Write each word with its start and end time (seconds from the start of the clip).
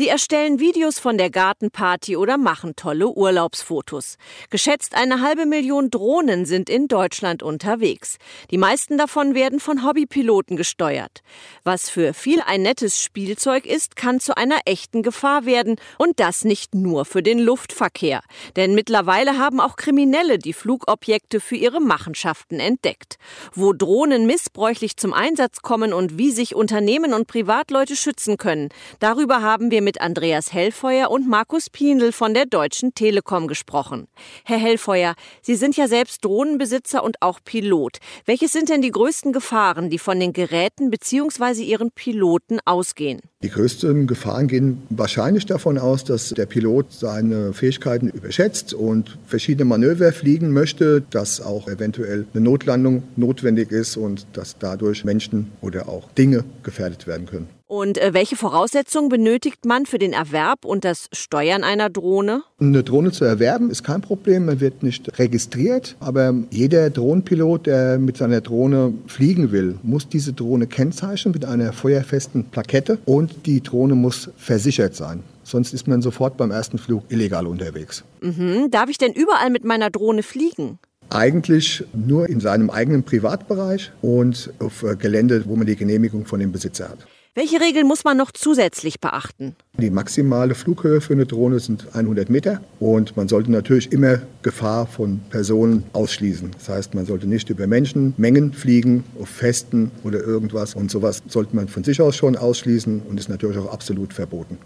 Sie 0.00 0.08
erstellen 0.08 0.60
Videos 0.60 0.98
von 0.98 1.18
der 1.18 1.28
Gartenparty 1.28 2.16
oder 2.16 2.38
machen 2.38 2.74
tolle 2.74 3.08
Urlaubsfotos. 3.08 4.16
Geschätzt 4.48 4.94
eine 4.94 5.20
halbe 5.20 5.44
Million 5.44 5.90
Drohnen 5.90 6.46
sind 6.46 6.70
in 6.70 6.88
Deutschland 6.88 7.42
unterwegs. 7.42 8.16
Die 8.50 8.56
meisten 8.56 8.96
davon 8.96 9.34
werden 9.34 9.60
von 9.60 9.84
Hobbypiloten 9.84 10.56
gesteuert. 10.56 11.20
Was 11.64 11.90
für 11.90 12.14
viel 12.14 12.40
ein 12.40 12.62
nettes 12.62 13.02
Spielzeug 13.02 13.66
ist, 13.66 13.94
kann 13.94 14.20
zu 14.20 14.38
einer 14.38 14.60
echten 14.64 15.02
Gefahr 15.02 15.44
werden. 15.44 15.76
Und 15.98 16.18
das 16.18 16.46
nicht 16.46 16.74
nur 16.74 17.04
für 17.04 17.22
den 17.22 17.38
Luftverkehr. 17.38 18.22
Denn 18.56 18.74
mittlerweile 18.74 19.36
haben 19.36 19.60
auch 19.60 19.76
Kriminelle 19.76 20.38
die 20.38 20.54
Flugobjekte 20.54 21.40
für 21.40 21.56
ihre 21.56 21.82
Machenschaften 21.82 22.58
entdeckt. 22.58 23.18
Wo 23.52 23.74
Drohnen 23.74 24.24
missbräuchlich 24.26 24.96
zum 24.96 25.12
Einsatz 25.12 25.60
kommen 25.60 25.92
und 25.92 26.16
wie 26.16 26.30
sich 26.30 26.54
Unternehmen 26.54 27.12
und 27.12 27.26
Privatleute 27.26 27.96
schützen 27.96 28.38
können, 28.38 28.70
darüber 28.98 29.42
haben 29.42 29.70
wir 29.70 29.80
wir 29.80 29.84
mit 29.90 30.00
Andreas 30.00 30.52
Hellfeuer 30.52 31.10
und 31.10 31.28
Markus 31.28 31.68
Pienl 31.68 32.12
von 32.12 32.32
der 32.32 32.46
Deutschen 32.46 32.94
Telekom 32.94 33.48
gesprochen. 33.48 34.06
Herr 34.44 34.58
Hellfeuer, 34.58 35.16
Sie 35.42 35.56
sind 35.56 35.76
ja 35.76 35.88
selbst 35.88 36.24
Drohnenbesitzer 36.24 37.02
und 37.02 37.20
auch 37.20 37.40
Pilot. 37.44 37.98
Welches 38.24 38.52
sind 38.52 38.68
denn 38.68 38.82
die 38.82 38.92
größten 38.92 39.32
Gefahren, 39.32 39.90
die 39.90 39.98
von 39.98 40.20
den 40.20 40.32
Geräten 40.32 40.90
bzw. 40.90 41.64
ihren 41.64 41.90
Piloten 41.90 42.60
ausgehen? 42.64 43.20
Die 43.42 43.48
größten 43.48 44.06
Gefahren 44.06 44.46
gehen 44.46 44.80
wahrscheinlich 44.90 45.46
davon 45.46 45.76
aus, 45.76 46.04
dass 46.04 46.28
der 46.28 46.46
Pilot 46.46 46.92
seine 46.92 47.52
Fähigkeiten 47.52 48.10
überschätzt 48.10 48.72
und 48.72 49.18
verschiedene 49.26 49.64
Manöver 49.64 50.12
fliegen 50.12 50.52
möchte, 50.52 51.02
dass 51.10 51.40
auch 51.40 51.66
eventuell 51.66 52.26
eine 52.32 52.44
Notlandung 52.44 53.02
notwendig 53.16 53.72
ist 53.72 53.96
und 53.96 54.28
dass 54.34 54.56
dadurch 54.56 55.04
Menschen 55.04 55.50
oder 55.60 55.88
auch 55.88 56.08
Dinge 56.12 56.44
gefährdet 56.62 57.08
werden 57.08 57.26
können. 57.26 57.59
Und 57.70 57.98
äh, 57.98 58.12
welche 58.12 58.34
Voraussetzungen 58.34 59.08
benötigt 59.10 59.64
man 59.64 59.86
für 59.86 59.98
den 59.98 60.12
Erwerb 60.12 60.64
und 60.64 60.84
das 60.84 61.08
Steuern 61.12 61.62
einer 61.62 61.88
Drohne? 61.88 62.42
Eine 62.58 62.82
Drohne 62.82 63.12
zu 63.12 63.24
erwerben 63.24 63.70
ist 63.70 63.84
kein 63.84 64.00
Problem, 64.00 64.46
man 64.46 64.58
wird 64.58 64.82
nicht 64.82 65.20
registriert, 65.20 65.94
aber 66.00 66.34
jeder 66.50 66.90
Drohnenpilot, 66.90 67.66
der 67.66 68.00
mit 68.00 68.16
seiner 68.16 68.40
Drohne 68.40 68.92
fliegen 69.06 69.52
will, 69.52 69.78
muss 69.84 70.08
diese 70.08 70.32
Drohne 70.32 70.66
kennzeichnen 70.66 71.32
mit 71.32 71.44
einer 71.44 71.72
feuerfesten 71.72 72.42
Plakette 72.42 72.98
und 73.04 73.46
die 73.46 73.60
Drohne 73.60 73.94
muss 73.94 74.30
versichert 74.36 74.96
sein. 74.96 75.22
Sonst 75.44 75.72
ist 75.72 75.86
man 75.86 76.02
sofort 76.02 76.36
beim 76.36 76.50
ersten 76.50 76.76
Flug 76.76 77.04
illegal 77.08 77.46
unterwegs. 77.46 78.02
Mhm. 78.20 78.72
Darf 78.72 78.90
ich 78.90 78.98
denn 78.98 79.12
überall 79.12 79.50
mit 79.50 79.62
meiner 79.62 79.90
Drohne 79.90 80.24
fliegen? 80.24 80.80
Eigentlich 81.10 81.84
nur 81.94 82.28
in 82.28 82.40
seinem 82.40 82.68
eigenen 82.68 83.04
Privatbereich 83.04 83.92
und 84.02 84.52
auf 84.58 84.82
äh, 84.82 84.96
Gelände, 84.96 85.44
wo 85.46 85.54
man 85.54 85.68
die 85.68 85.76
Genehmigung 85.76 86.26
von 86.26 86.40
dem 86.40 86.50
Besitzer 86.50 86.88
hat. 86.88 87.06
Welche 87.36 87.60
Regeln 87.60 87.86
muss 87.86 88.02
man 88.02 88.16
noch 88.16 88.32
zusätzlich 88.32 88.98
beachten? 88.98 89.54
Die 89.78 89.90
maximale 89.90 90.56
Flughöhe 90.56 91.00
für 91.00 91.12
eine 91.12 91.26
Drohne 91.26 91.60
sind 91.60 91.86
100 91.94 92.28
Meter 92.28 92.60
und 92.80 93.16
man 93.16 93.28
sollte 93.28 93.52
natürlich 93.52 93.92
immer 93.92 94.20
Gefahr 94.42 94.88
von 94.88 95.20
Personen 95.30 95.84
ausschließen. 95.92 96.50
Das 96.50 96.68
heißt, 96.68 96.94
man 96.96 97.06
sollte 97.06 97.28
nicht 97.28 97.48
über 97.48 97.68
Menschenmengen 97.68 98.52
fliegen, 98.52 99.04
auf 99.20 99.28
Festen 99.28 99.92
oder 100.02 100.18
irgendwas 100.18 100.74
und 100.74 100.90
sowas 100.90 101.22
sollte 101.28 101.54
man 101.54 101.68
von 101.68 101.84
sich 101.84 102.00
aus 102.02 102.16
schon 102.16 102.34
ausschließen 102.34 103.02
und 103.08 103.20
ist 103.20 103.28
natürlich 103.28 103.58
auch 103.58 103.72
absolut 103.72 104.12
verboten. 104.12 104.58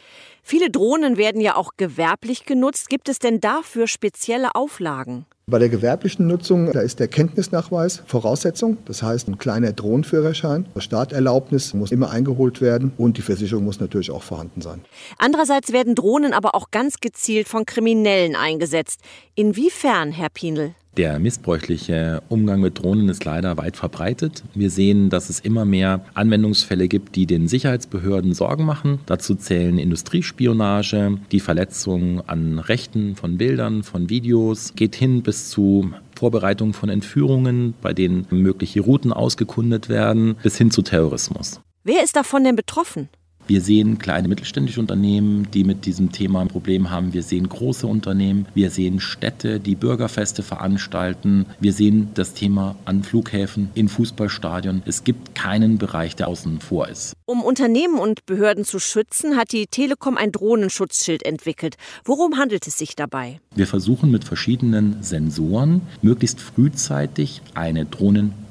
Viele 0.42 0.70
Drohnen 0.70 1.19
werden 1.19 1.42
ja 1.42 1.57
auch 1.57 1.73
gewerblich 1.77 2.47
genutzt. 2.47 2.89
Gibt 2.89 3.11
es 3.11 3.19
denn 3.19 3.41
dafür 3.41 3.87
spezielle 3.87 4.55
Auflagen? 4.55 5.27
Bei 5.47 5.59
der 5.59 5.69
gewerblichen 5.69 6.27
Nutzung, 6.27 6.73
da 6.73 6.81
ist 6.81 7.00
der 7.00 7.09
Kenntnisnachweis 7.09 8.03
Voraussetzung. 8.06 8.78
Das 8.87 9.03
heißt, 9.03 9.28
ein 9.28 9.37
kleiner 9.37 9.75
Drohnenführerschein. 9.75 10.64
Starterlaubnis 10.78 11.75
muss 11.75 11.92
immer 11.92 12.11
eingeholt 12.11 12.62
werden 12.62 12.92
und 12.97 13.19
die 13.19 13.23
Versicherung 13.23 13.62
muss 13.62 13.78
natürlich 13.78 14.11
auch 14.11 14.23
vorhanden 14.23 14.62
sein. 14.62 14.81
Andererseits 15.19 15.70
werden 15.70 15.95
Drohnen 15.95 16.33
aber 16.33 16.55
auch 16.55 16.70
ganz 16.70 16.98
gezielt 16.98 17.47
von 17.47 17.67
Kriminellen 17.67 18.36
eingesetzt. 18.36 19.01
Inwiefern, 19.34 20.12
Herr 20.12 20.31
Pienl? 20.31 20.75
Der 20.97 21.19
missbräuchliche 21.19 22.23
Umgang 22.28 22.61
mit 22.61 22.78
Drohnen 22.78 23.09
ist 23.09 23.24
leider 23.24 23.57
weit 23.57 23.77
verbreitet. 23.77 24.45
Wir 24.55 24.70
sehen, 24.70 25.11
dass 25.11 25.29
es 25.29 25.41
immer 25.41 25.64
mehr 25.64 26.05
Anwendungsfälle 26.14 26.86
gibt, 26.86 27.17
die 27.17 27.27
den 27.27 27.48
Sicherheitsbehörden 27.48 28.33
Sorgen 28.33 28.64
machen. 28.64 29.01
Dazu 29.07 29.35
zählen 29.35 29.79
Industriespionage, 29.79 31.18
die 31.33 31.41
Verletzung 31.41 32.20
an 32.29 32.61
Rechten 32.61 33.17
von 33.17 33.39
Bildern, 33.39 33.83
von 33.83 34.08
Videos, 34.08 34.74
geht 34.77 34.95
hin 34.95 35.23
bis 35.23 35.51
zu 35.51 35.91
Vorbereitung 36.17 36.73
von 36.73 36.89
Entführungen, 36.89 37.74
bei 37.83 37.92
denen 37.92 38.27
mögliche 38.30 38.80
Routen 38.80 39.13
ausgekundet 39.13 39.89
werden, 39.89 40.36
bis 40.45 40.57
hin 40.57 40.70
zu 40.70 40.83
Terrorismus. 40.83 41.61
Wer 41.83 42.05
ist 42.05 42.14
davon 42.14 42.45
denn 42.45 42.57
betroffen? 42.57 43.08
Wir 43.46 43.60
sehen 43.60 43.98
kleine 43.98 44.28
mittelständische 44.28 44.80
Unternehmen, 44.80 45.50
die 45.52 45.64
mit 45.64 45.84
diesem 45.84 46.12
Thema 46.12 46.40
ein 46.40 46.48
Problem 46.48 46.90
haben. 46.90 47.12
Wir 47.12 47.22
sehen 47.22 47.46
große 47.46 47.86
Unternehmen. 47.86 48.46
Wir 48.55 48.70
sehen 48.70 49.00
Städte, 49.00 49.60
die 49.60 49.74
Bürgerfeste 49.74 50.42
veranstalten. 50.42 51.44
Wir 51.60 51.74
sehen 51.74 52.08
das 52.14 52.32
Thema 52.32 52.77
an 52.86 53.02
Flughäfen, 53.02 53.68
in 53.74 53.88
Fußballstadien. 53.88 54.82
Es 54.86 55.05
gibt 55.05 55.34
keinen 55.34 55.77
Bereich, 55.77 56.16
der 56.16 56.28
außen 56.28 56.60
vor 56.60 56.88
ist. 56.88 57.12
Um 57.27 57.42
Unternehmen 57.42 57.98
und 57.98 58.24
Behörden 58.24 58.64
zu 58.64 58.78
schützen, 58.78 59.36
hat 59.36 59.52
die 59.52 59.66
Telekom 59.66 60.16
ein 60.16 60.32
Drohnenschutzschild 60.32 61.24
entwickelt. 61.24 61.76
Worum 62.05 62.38
handelt 62.38 62.66
es 62.66 62.78
sich 62.78 62.96
dabei? 62.96 63.40
Wir 63.55 63.66
versuchen 63.66 64.11
mit 64.11 64.24
verschiedenen 64.24 65.02
Sensoren 65.02 65.82
möglichst 66.00 66.40
frühzeitig 66.40 67.42
eine 67.55 67.84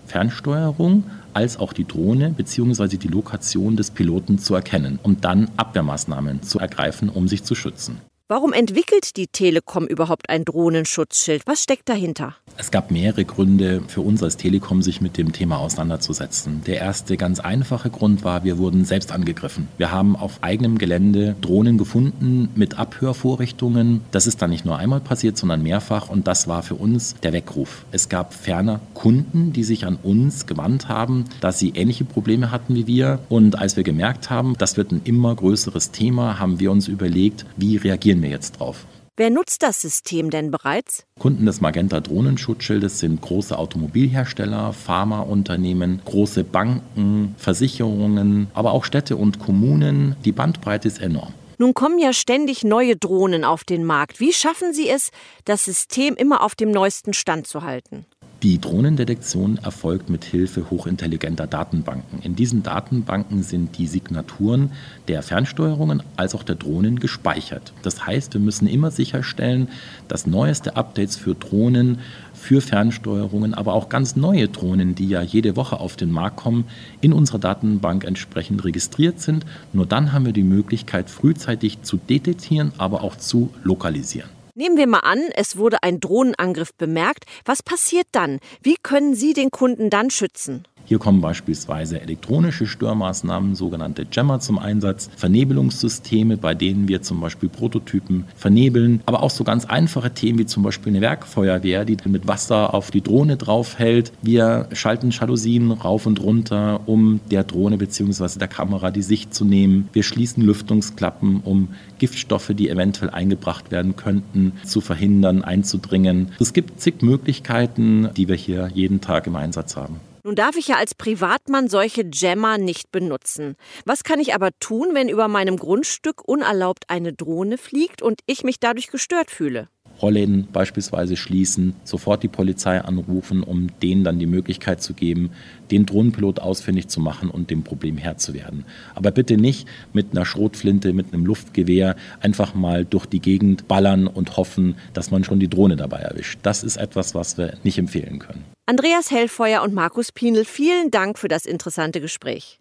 Drohnenfernsteuerung 0.03 1.03
als 1.33 1.57
auch 1.57 1.73
die 1.73 1.85
Drohne 1.85 2.29
bzw. 2.29 2.97
die 2.97 3.07
Lokation 3.07 3.75
des 3.75 3.91
Piloten 3.91 4.37
zu 4.37 4.53
erkennen, 4.55 4.99
um 5.01 5.19
dann 5.19 5.49
Abwehrmaßnahmen 5.57 6.43
zu 6.43 6.59
ergreifen, 6.59 7.09
um 7.09 7.27
sich 7.27 7.43
zu 7.43 7.55
schützen. 7.55 8.01
Warum 8.29 8.53
entwickelt 8.53 9.17
die 9.17 9.27
Telekom 9.27 9.85
überhaupt 9.85 10.29
ein 10.29 10.45
Drohnenschutzschild? 10.45 11.43
Was 11.45 11.61
steckt 11.61 11.89
dahinter? 11.89 12.37
Es 12.55 12.71
gab 12.71 12.89
mehrere 12.89 13.25
Gründe 13.25 13.81
für 13.89 13.99
uns 13.99 14.23
als 14.23 14.37
Telekom, 14.37 14.81
sich 14.81 15.01
mit 15.01 15.17
dem 15.17 15.33
Thema 15.33 15.57
auseinanderzusetzen. 15.57 16.61
Der 16.65 16.77
erste 16.77 17.17
ganz 17.17 17.41
einfache 17.41 17.89
Grund 17.89 18.23
war, 18.23 18.45
wir 18.45 18.57
wurden 18.57 18.85
selbst 18.85 19.11
angegriffen. 19.11 19.67
Wir 19.77 19.91
haben 19.91 20.15
auf 20.15 20.41
eigenem 20.41 20.77
Gelände 20.77 21.35
Drohnen 21.41 21.77
gefunden 21.77 22.47
mit 22.55 22.79
Abhörvorrichtungen. 22.79 23.99
Das 24.11 24.25
ist 24.25 24.41
dann 24.41 24.51
nicht 24.51 24.63
nur 24.63 24.77
einmal 24.77 25.01
passiert, 25.01 25.37
sondern 25.37 25.61
mehrfach 25.61 26.09
und 26.09 26.25
das 26.25 26.47
war 26.47 26.63
für 26.63 26.75
uns 26.75 27.15
der 27.23 27.33
Weckruf. 27.33 27.83
Es 27.91 28.07
gab 28.07 28.33
ferner 28.33 28.79
Kunden, 28.93 29.51
die 29.51 29.65
sich 29.65 29.85
an 29.85 29.97
uns 30.01 30.45
gewandt 30.45 30.87
haben, 30.87 31.25
dass 31.41 31.59
sie 31.59 31.71
ähnliche 31.71 32.05
Probleme 32.05 32.51
hatten 32.51 32.73
wie 32.73 32.87
wir 32.87 33.19
und 33.27 33.59
als 33.59 33.75
wir 33.75 33.83
gemerkt 33.83 34.29
haben, 34.29 34.55
das 34.57 34.77
wird 34.77 34.93
ein 34.93 35.01
immer 35.03 35.35
größeres 35.35 35.91
Thema, 35.91 36.39
haben 36.39 36.61
wir 36.61 36.71
uns 36.71 36.87
überlegt, 36.87 37.45
wie 37.57 37.75
reagieren 37.75 38.12
reagieren 38.13 38.21
wir 38.21 38.29
jetzt 38.29 38.59
drauf. 38.59 38.85
Wer 39.15 39.29
nutzt 39.29 39.61
das 39.61 39.79
System 39.79 40.31
denn 40.31 40.49
bereits? 40.49 41.05
Kunden 41.19 41.45
des 41.45 41.61
Magenta 41.61 41.99
Drohnenschutzschildes 41.99 42.97
sind 42.97 43.21
große 43.21 43.55
Automobilhersteller, 43.55 44.73
Pharmaunternehmen, 44.73 46.01
große 46.03 46.43
Banken, 46.43 47.35
Versicherungen, 47.37 48.47
aber 48.55 48.71
auch 48.71 48.85
Städte 48.85 49.15
und 49.15 49.37
Kommunen. 49.37 50.15
Die 50.25 50.31
Bandbreite 50.31 50.87
ist 50.87 50.99
enorm. 50.99 51.33
Nun 51.59 51.75
kommen 51.75 51.99
ja 51.99 52.11
ständig 52.11 52.63
neue 52.63 52.95
Drohnen 52.95 53.43
auf 53.43 53.63
den 53.63 53.85
Markt. 53.85 54.19
Wie 54.19 54.33
schaffen 54.33 54.73
Sie 54.73 54.89
es, 54.89 55.11
das 55.45 55.63
System 55.63 56.15
immer 56.15 56.41
auf 56.41 56.55
dem 56.55 56.71
neuesten 56.71 57.13
Stand 57.13 57.45
zu 57.45 57.61
halten? 57.61 58.07
Die 58.43 58.59
Drohnendetektion 58.59 59.57
erfolgt 59.63 60.09
mit 60.09 60.25
Hilfe 60.25 60.69
hochintelligenter 60.69 61.47
Datenbanken. 61.47 62.19
In 62.23 62.35
diesen 62.35 62.61
Datenbanken 62.61 63.41
sind 63.41 63.77
die 63.77 63.87
Signaturen 63.87 64.73
der 65.07 65.23
Fernsteuerungen 65.23 66.03
als 66.17 66.35
auch 66.35 66.43
der 66.43 66.55
Drohnen 66.55 66.99
gespeichert. 66.99 67.71
Das 67.83 68.05
heißt, 68.05 68.33
wir 68.33 68.41
müssen 68.41 68.67
immer 68.67 68.91
sicherstellen, 68.91 69.69
dass 70.09 70.27
neueste 70.27 70.75
Updates 70.75 71.15
für 71.15 71.35
Drohnen, 71.35 71.99
für 72.33 72.59
Fernsteuerungen, 72.59 73.53
aber 73.53 73.75
auch 73.75 73.87
ganz 73.87 74.17
neue 74.17 74.49
Drohnen, 74.49 74.93
die 74.93 75.07
ja 75.07 75.21
jede 75.21 75.55
Woche 75.55 75.79
auf 75.79 75.95
den 75.95 76.11
Markt 76.11 76.35
kommen, 76.35 76.65
in 76.99 77.13
unserer 77.13 77.39
Datenbank 77.39 78.03
entsprechend 78.03 78.65
registriert 78.65 79.21
sind. 79.21 79.45
Nur 79.71 79.85
dann 79.85 80.11
haben 80.11 80.25
wir 80.25 80.33
die 80.33 80.43
Möglichkeit, 80.43 81.09
frühzeitig 81.09 81.83
zu 81.83 81.95
detektieren, 81.95 82.73
aber 82.77 83.05
auch 83.05 83.15
zu 83.15 83.51
lokalisieren. 83.63 84.42
Nehmen 84.55 84.77
wir 84.77 84.85
mal 84.85 84.99
an, 84.99 85.19
es 85.35 85.57
wurde 85.57 85.81
ein 85.81 85.99
Drohnenangriff 85.99 86.75
bemerkt. 86.75 87.25
Was 87.43 87.63
passiert 87.63 88.05
dann? 88.11 88.39
Wie 88.61 88.75
können 88.75 89.15
Sie 89.15 89.33
den 89.33 89.49
Kunden 89.49 89.89
dann 89.89 90.11
schützen? 90.11 90.63
Hier 90.85 90.99
kommen 90.99 91.21
beispielsweise 91.21 92.01
elektronische 92.01 92.67
Störmaßnahmen, 92.67 93.55
sogenannte 93.55 94.05
Jammer 94.11 94.41
zum 94.41 94.59
Einsatz, 94.59 95.09
Vernebelungssysteme, 95.15 96.35
bei 96.35 96.55
denen 96.55 96.89
wir 96.89 97.01
zum 97.01 97.21
Beispiel 97.21 97.47
Prototypen 97.47 98.25
vernebeln, 98.35 99.01
aber 99.05 99.23
auch 99.23 99.29
so 99.29 99.45
ganz 99.45 99.63
einfache 99.63 100.13
Themen 100.13 100.39
wie 100.39 100.45
zum 100.45 100.61
Beispiel 100.61 100.91
eine 100.91 100.99
Werkfeuerwehr, 100.99 101.85
die 101.85 101.97
mit 102.05 102.27
Wasser 102.27 102.73
auf 102.73 102.91
die 102.91 103.01
Drohne 103.01 103.37
draufhält. 103.37 104.11
Wir 104.21 104.67
schalten 104.73 105.11
Jalousien 105.11 105.71
rauf 105.71 106.05
und 106.05 106.21
runter, 106.21 106.81
um 106.85 107.21
der 107.31 107.45
Drohne 107.45 107.77
bzw. 107.77 108.37
der 108.37 108.49
Kamera 108.49 108.91
die 108.91 109.03
Sicht 109.03 109.33
zu 109.33 109.45
nehmen. 109.45 109.87
Wir 109.93 110.03
schließen 110.03 110.43
Lüftungsklappen, 110.43 111.41
um 111.45 111.69
Giftstoffe, 111.97 112.51
die 112.53 112.69
eventuell 112.69 113.09
eingebracht 113.09 113.71
werden 113.71 113.95
könnten, 113.95 114.42
zu 114.65 114.81
verhindern, 114.81 115.43
einzudringen. 115.43 116.31
Es 116.39 116.53
gibt 116.53 116.81
zig 116.81 117.01
Möglichkeiten, 117.01 118.09
die 118.17 118.27
wir 118.27 118.35
hier 118.35 118.69
jeden 118.73 118.99
Tag 118.99 119.27
im 119.27 119.35
Einsatz 119.35 119.75
haben. 119.75 119.99
Nun 120.25 120.35
darf 120.35 120.55
ich 120.55 120.69
ja 120.69 120.77
als 120.77 120.95
Privatmann 120.95 121.67
solche 121.67 122.05
Jammer 122.11 122.57
nicht 122.57 122.93
benutzen. 122.93 123.55
Was 123.85 124.05
kann 124.05 124.21
ich 124.21 124.33
aber 124.33 124.51
tun, 124.59 124.89
wenn 124.93 125.09
über 125.09 125.27
meinem 125.27 125.57
Grundstück 125.57 126.25
unerlaubt 126.25 126.85
eine 126.87 127.11
Drohne 127.11 127.57
fliegt 127.57 128.01
und 128.01 128.21
ich 128.25 128.45
mich 128.45 128.61
dadurch 128.61 128.87
gestört 128.87 129.31
fühle? 129.31 129.67
Rollläden 130.01 130.47
beispielsweise 130.51 131.15
schließen, 131.15 131.75
sofort 131.83 132.23
die 132.23 132.27
Polizei 132.27 132.79
anrufen, 132.79 133.43
um 133.43 133.67
denen 133.81 134.03
dann 134.03 134.19
die 134.19 134.25
Möglichkeit 134.25 134.81
zu 134.81 134.93
geben, 134.93 135.31
den 135.71 135.85
Drohnenpilot 135.85 136.39
ausfindig 136.39 136.87
zu 136.87 136.99
machen 136.99 137.29
und 137.29 137.49
dem 137.49 137.63
Problem 137.63 137.97
Herr 137.97 138.17
zu 138.17 138.33
werden. 138.33 138.65
Aber 138.95 139.11
bitte 139.11 139.37
nicht 139.37 139.67
mit 139.93 140.11
einer 140.11 140.25
Schrotflinte, 140.25 140.93
mit 140.93 141.13
einem 141.13 141.25
Luftgewehr 141.25 141.95
einfach 142.19 142.53
mal 142.53 142.85
durch 142.85 143.05
die 143.05 143.19
Gegend 143.19 143.67
ballern 143.67 144.07
und 144.07 144.37
hoffen, 144.37 144.75
dass 144.93 145.11
man 145.11 145.23
schon 145.23 145.39
die 145.39 145.49
Drohne 145.49 145.75
dabei 145.75 145.99
erwischt. 145.99 146.39
Das 146.43 146.63
ist 146.63 146.77
etwas, 146.77 147.15
was 147.15 147.37
wir 147.37 147.57
nicht 147.63 147.77
empfehlen 147.77 148.19
können. 148.19 148.43
Andreas 148.65 149.11
Hellfeuer 149.11 149.61
und 149.61 149.73
Markus 149.73 150.11
Pienel, 150.11 150.45
vielen 150.45 150.89
Dank 150.89 151.19
für 151.19 151.27
das 151.27 151.45
interessante 151.45 151.99
Gespräch. 151.99 152.59